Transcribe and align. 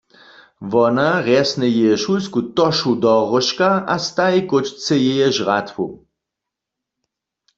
Wona 0.71 1.09
wrjesny 1.23 1.67
jeje 1.77 1.97
šulsku 2.03 2.39
tošu 2.55 2.91
do 3.03 3.13
róžka 3.31 3.69
a 3.93 3.95
staji 4.07 4.41
kóčce 4.49 4.93
jeje 5.05 5.27
žratwu. 5.37 5.85